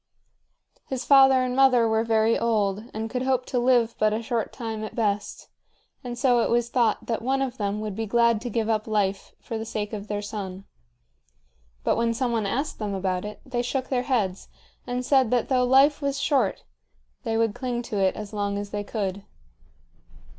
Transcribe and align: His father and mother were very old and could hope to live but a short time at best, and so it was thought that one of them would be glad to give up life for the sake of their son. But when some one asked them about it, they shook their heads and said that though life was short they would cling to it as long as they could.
His 0.87 1.05
father 1.05 1.43
and 1.43 1.55
mother 1.55 1.87
were 1.87 2.03
very 2.03 2.35
old 2.35 2.85
and 2.91 3.07
could 3.07 3.21
hope 3.21 3.45
to 3.45 3.59
live 3.59 3.93
but 3.99 4.13
a 4.13 4.23
short 4.23 4.51
time 4.51 4.83
at 4.83 4.95
best, 4.95 5.47
and 6.03 6.17
so 6.17 6.39
it 6.39 6.49
was 6.49 6.69
thought 6.69 7.05
that 7.05 7.21
one 7.21 7.39
of 7.39 7.57
them 7.59 7.79
would 7.81 7.95
be 7.95 8.07
glad 8.07 8.41
to 8.41 8.49
give 8.49 8.67
up 8.67 8.87
life 8.87 9.35
for 9.39 9.59
the 9.59 9.63
sake 9.63 9.93
of 9.93 10.07
their 10.07 10.23
son. 10.23 10.65
But 11.83 11.97
when 11.97 12.15
some 12.15 12.31
one 12.31 12.47
asked 12.47 12.79
them 12.79 12.95
about 12.95 13.25
it, 13.25 13.41
they 13.45 13.61
shook 13.61 13.89
their 13.89 14.01
heads 14.09 14.47
and 14.87 15.05
said 15.05 15.29
that 15.29 15.49
though 15.49 15.65
life 15.65 16.01
was 16.01 16.19
short 16.19 16.63
they 17.21 17.37
would 17.37 17.53
cling 17.53 17.83
to 17.83 17.99
it 17.99 18.15
as 18.15 18.33
long 18.33 18.57
as 18.57 18.71
they 18.71 18.83
could. 18.83 19.23